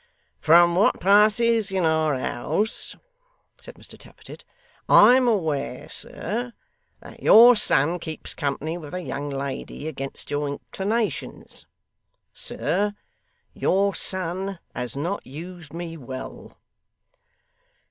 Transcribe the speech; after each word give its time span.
'From 0.39 0.73
what 0.73 0.99
passes 0.99 1.71
in 1.71 1.85
our 1.85 2.17
house,' 2.17 2.95
said 3.61 3.75
Mr 3.75 3.99
Tappertit, 3.99 4.43
'I 4.89 5.17
am 5.17 5.27
aware, 5.27 5.87
sir, 5.89 6.53
that 7.01 7.21
your 7.21 7.55
son 7.55 7.99
keeps 7.99 8.33
company 8.33 8.79
with 8.79 8.95
a 8.95 9.03
young 9.03 9.29
lady 9.29 9.87
against 9.87 10.31
your 10.31 10.47
inclinations. 10.47 11.67
Sir, 12.33 12.95
your 13.53 13.93
son 13.93 14.57
has 14.73 14.97
not 14.97 15.23
used 15.27 15.71
me 15.71 15.97
well. 15.97 16.57